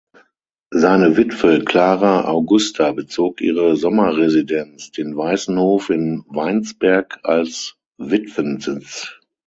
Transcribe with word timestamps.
Seine 0.71 1.15
Witwe 1.15 1.63
Clara 1.63 2.23
Augusta 2.25 2.91
bezog 2.91 3.39
ihre 3.39 3.75
Sommerresidenz, 3.75 4.89
den 4.89 5.15
Weißenhof 5.15 5.91
in 5.91 6.25
Weinsberg, 6.27 7.19
als 7.21 7.75
Witwensitz. 7.99 9.19